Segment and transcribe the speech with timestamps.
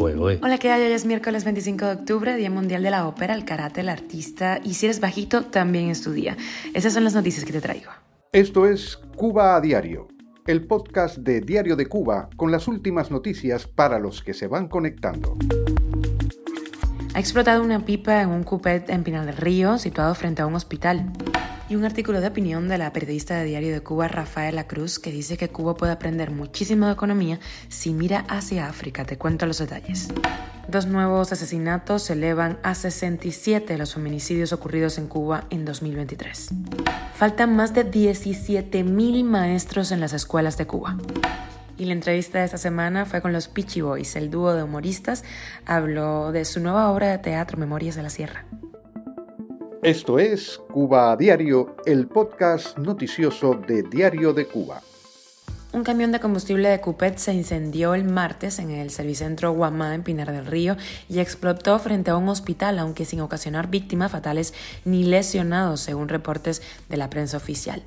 [0.00, 0.82] Hola, ¿qué hay?
[0.82, 4.60] Hoy es miércoles 25 de octubre, Día Mundial de la Ópera, el karate, el artista,
[4.62, 6.36] y si eres bajito, también es tu día.
[6.72, 7.90] Esas son las noticias que te traigo.
[8.30, 10.06] Esto es Cuba a Diario,
[10.46, 14.68] el podcast de Diario de Cuba con las últimas noticias para los que se van
[14.68, 15.36] conectando.
[17.14, 20.54] Ha explotado una pipa en un cupet en Pinal del Río, situado frente a un
[20.54, 21.10] hospital
[21.68, 25.10] y un artículo de opinión de la periodista de Diario de Cuba, Rafaela Cruz, que
[25.10, 29.04] dice que Cuba puede aprender muchísimo de economía si mira hacia África.
[29.04, 30.08] Te cuento los detalles.
[30.68, 36.50] Dos nuevos asesinatos se elevan a 67 los feminicidios ocurridos en Cuba en 2023.
[37.14, 40.96] Faltan más de 17.000 maestros en las escuelas de Cuba.
[41.78, 45.22] Y la entrevista de esta semana fue con los Peachy Boys, el dúo de humoristas.
[45.64, 48.44] Habló de su nueva obra de teatro Memorias de la Sierra.
[49.82, 54.82] Esto es Cuba a Diario, el podcast noticioso de Diario de Cuba.
[55.70, 60.02] Un camión de combustible de Cupet se incendió el martes en el servicentro Guamá en
[60.02, 60.76] Pinar del Río
[61.08, 64.52] y explotó frente a un hospital, aunque sin ocasionar víctimas fatales
[64.84, 67.82] ni lesionados, según reportes de la prensa oficial.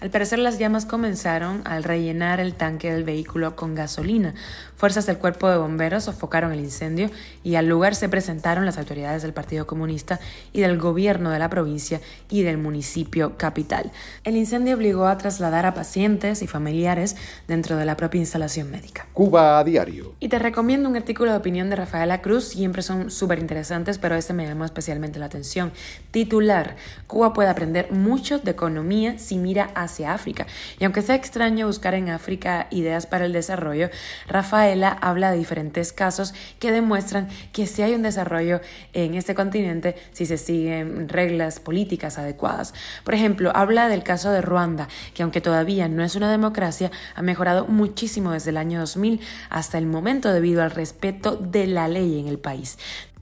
[0.00, 4.32] Al parecer las llamas comenzaron al rellenar el tanque del vehículo con gasolina.
[4.76, 7.10] Fuerzas del cuerpo de bomberos sofocaron el incendio
[7.42, 10.20] y al lugar se presentaron las autoridades del Partido Comunista
[10.52, 13.90] y del gobierno de la provincia y del municipio capital.
[14.22, 17.16] El incendio obligó a trasladar a pacientes y familiares
[17.48, 19.08] dentro de la propia instalación médica.
[19.14, 20.14] Cuba a diario.
[20.20, 24.14] Y te recomiendo un artículo de opinión de Rafaela Cruz, siempre son súper interesantes, pero
[24.14, 25.72] este me llamó especialmente la atención.
[26.12, 26.76] Titular,
[27.08, 30.46] Cuba puede aprender mucho de economía si mira a hacia África.
[30.78, 33.90] Y aunque sea extraño buscar en África ideas para el desarrollo,
[34.28, 38.60] Rafaela habla de diferentes casos que demuestran que si hay un desarrollo
[38.92, 42.74] en este continente si se siguen reglas políticas adecuadas.
[43.04, 47.22] Por ejemplo, habla del caso de Ruanda, que aunque todavía no es una democracia, ha
[47.22, 52.20] mejorado muchísimo desde el año 2000 hasta el momento debido al respeto de la ley
[52.20, 52.78] en el país.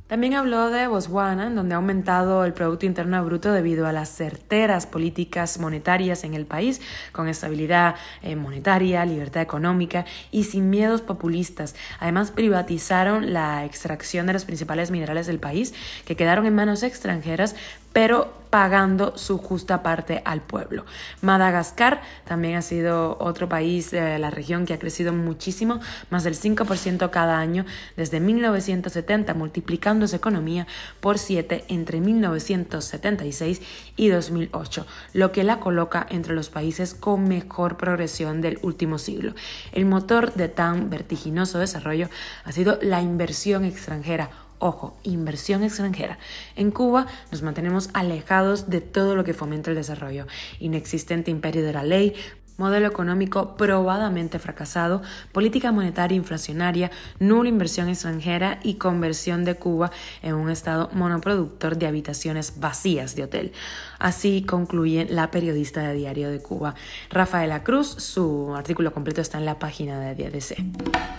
[0.07, 4.86] También habló de Botswana, donde ha aumentado el Producto Interno Bruto debido a las certeras
[4.86, 6.80] políticas monetarias en el país,
[7.11, 11.75] con estabilidad eh, monetaria, libertad económica y sin miedos populistas.
[11.98, 17.57] Además, privatizaron la extracción de los principales minerales del país, que quedaron en manos extranjeras,
[17.92, 20.86] pero pagando su justa parte al pueblo.
[21.20, 25.78] Madagascar también ha sido otro país de la región que ha crecido muchísimo,
[26.08, 27.67] más del 5% cada año
[27.98, 30.67] desde 1970, multiplicando su economía
[31.00, 33.61] por 7 entre 1976
[33.94, 39.34] y 2008, lo que la coloca entre los países con mejor progresión del último siglo.
[39.73, 42.08] El motor de tan vertiginoso desarrollo
[42.44, 46.18] ha sido la inversión extranjera Ojo, inversión extranjera.
[46.55, 50.27] En Cuba nos mantenemos alejados de todo lo que fomenta el desarrollo.
[50.61, 52.14] Inexistente imperio de la ley,
[52.56, 55.02] modelo económico probadamente fracasado,
[55.33, 59.90] política monetaria inflacionaria, nula inversión extranjera y conversión de Cuba
[60.22, 63.52] en un estado monoproductor de habitaciones vacías de hotel.
[63.98, 66.74] Así concluye la periodista de Diario de Cuba,
[67.11, 67.89] Rafaela Cruz.
[67.89, 70.56] Su artículo completo está en la página de DDC.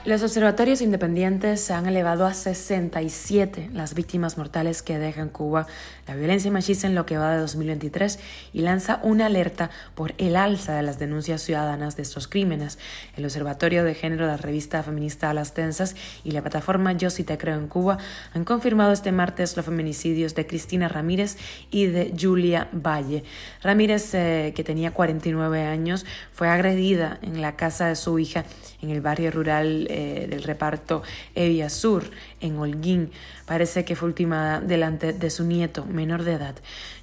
[0.05, 5.67] Los observatorios independientes han elevado a 67 las víctimas mortales que dejan Cuba
[6.07, 8.19] la violencia machista en lo que va de 2023
[8.53, 12.79] y lanza una alerta por el alza de las denuncias ciudadanas de estos crímenes.
[13.17, 17.37] El Observatorio de Género la revista feminista Las Tensas y la plataforma Yo sí te
[17.37, 17.97] creo en Cuba
[18.33, 21.37] han confirmado este martes los feminicidios de Cristina Ramírez
[21.69, 23.23] y de Julia Valle.
[23.61, 28.45] Ramírez, eh, que tenía 49 años, fue agredida en la casa de su hija
[28.81, 31.01] en el barrio rural eh, del reparto
[31.35, 32.03] Evia Sur,
[32.41, 33.11] en Holguín.
[33.45, 36.55] Parece que fue ultimada delante de su nieto, menor de edad.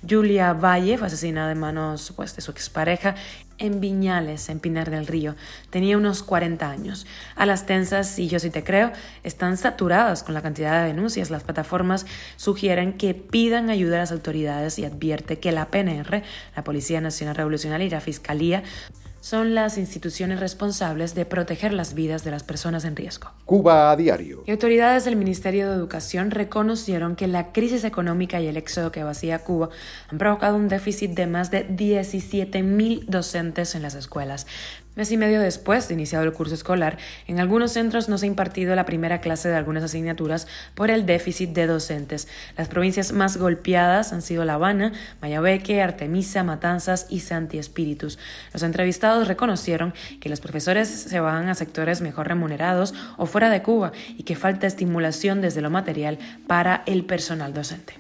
[0.09, 3.15] Julia Valle fue asesinada de manos pues, de su expareja
[3.59, 5.35] en Viñales, en Pinar del Río.
[5.71, 7.07] Tenía unos 40 años.
[7.37, 8.93] A las tensas, y yo sí te creo,
[9.23, 11.31] están saturadas con la cantidad de denuncias.
[11.31, 12.07] Las plataformas
[12.37, 16.23] sugieren que pidan ayuda a las autoridades y advierte que la PNR,
[16.57, 18.63] la Policía Nacional Revolucionaria y la Fiscalía
[19.25, 23.31] son las instituciones responsables de proteger las vidas de las personas en riesgo.
[23.47, 24.45] Cuba a diario.
[24.47, 29.03] Y autoridades del Ministerio de Educación reconocieron que la crisis económica y el éxodo que
[29.03, 29.71] vacía Cuba
[30.11, 34.47] han provocado un déficit de más de 17.000 docentes en las escuelas,
[34.97, 38.29] Mes y medio después de iniciado el curso escolar, en algunos centros no se ha
[38.29, 40.47] impartido la primera clase de algunas asignaturas
[40.77, 42.29] por el déficit de docentes.
[42.57, 48.21] Las provincias más golpeadas han sido La Habana, Mayabeque, Artemisa, Matanzas y Santi Espíritus.
[48.53, 53.63] Los entrevistados reconocieron que los profesores se van a sectores mejor remunerados o fuera de
[53.63, 57.95] Cuba y que falta estimulación desde lo material para el personal docente.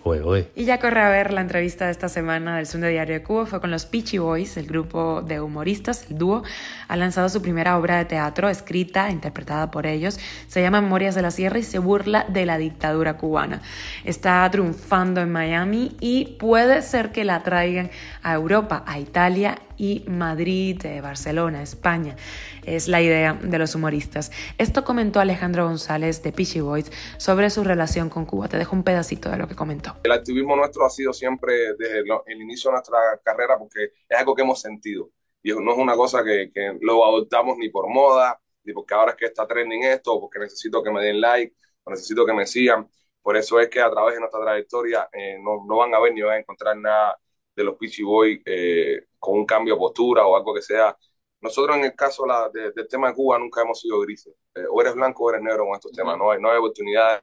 [0.55, 3.47] Y ya corre a ver la entrevista de esta semana del Sunday Diario de Cuba,
[3.47, 6.44] fue con los Peachy Boys, el grupo de humoristas, el dúo
[6.88, 10.19] ha lanzado su primera obra de teatro escrita e interpretada por ellos.
[10.46, 13.62] Se llama Memorias de la Sierra y se burla de la dictadura cubana.
[14.04, 17.90] Está triunfando en Miami y puede ser que la traigan
[18.22, 22.16] a Europa, a Italia y Madrid, Barcelona, España.
[22.64, 24.30] Es la idea de los humoristas.
[24.58, 28.48] Esto comentó Alejandro González de Peachy Boys sobre su relación con Cuba.
[28.48, 29.96] Te dejo un pedacito de lo que comentó.
[30.04, 34.34] El activismo nuestro ha sido siempre desde el inicio de nuestra carrera porque es algo
[34.34, 35.10] que hemos sentido.
[35.44, 39.12] Y no es una cosa que, que lo adoptamos ni por moda, ni porque ahora
[39.12, 41.55] es que está trending esto, o porque necesito que me den like,
[41.85, 42.88] o necesito que me sigan.
[43.23, 46.14] Por eso es que a través de nuestra trayectoria eh, no, no, van a ver
[46.14, 47.19] ni van a encontrar nada
[47.55, 50.96] de los Peachy Boys eh, con un cambio de postura o algo que sea.
[51.41, 54.35] Nosotros en el caso la, del tema de Cuba nunca hemos sido grises.
[54.55, 56.17] Eh, o eres blanco o eres negro con estos temas.
[56.19, 57.23] No hay, no hay oportunidad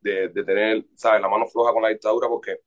[0.00, 2.58] de, de, tener, ¿sabes?, la mano floja con la dictadura porque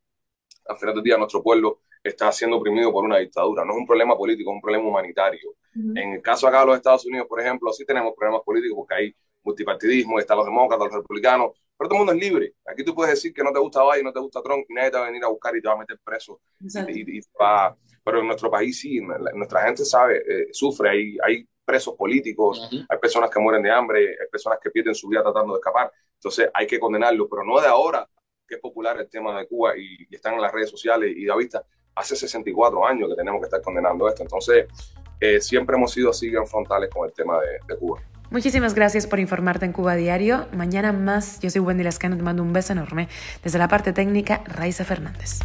[0.65, 3.63] al final del día nuestro pueblo está siendo oprimido por una dictadura.
[3.65, 5.55] No es un problema político, es un problema humanitario.
[5.73, 8.95] En el caso acá de los Estados Unidos, por ejemplo, sí tenemos problemas políticos porque
[8.95, 12.53] hay multipartidismo, están los demócratas, los republicanos, pero todo el mundo es libre.
[12.65, 14.89] Aquí tú puedes decir que no te gusta Biden, no te gusta Trump, y nadie
[14.89, 16.41] te va a venir a buscar y te va a meter preso.
[16.59, 17.75] Y, va...
[18.03, 22.97] Pero en nuestro país sí, nuestra gente sabe, eh, sufre, hay, hay presos políticos, hay
[22.97, 25.91] personas que mueren de hambre, hay personas que pierden su vida tratando de escapar.
[26.13, 28.07] Entonces hay que condenarlo, pero no de ahora,
[28.47, 31.35] que es popular el tema de Cuba y, están en las redes sociales y da
[31.35, 31.63] vista.
[31.97, 34.21] Hace 64 años que tenemos que estar condenando esto.
[34.21, 34.67] Entonces,
[35.19, 37.99] eh, siempre hemos sido así bien frontales con el tema de, Cuba.
[38.29, 40.47] Muchísimas gracias por informarte en Cuba Diario.
[40.53, 41.39] Mañana más.
[41.39, 43.07] Yo soy Wendy Lascano, te mando un beso enorme.
[43.43, 45.39] Desde la parte técnica, Raiza Fernández.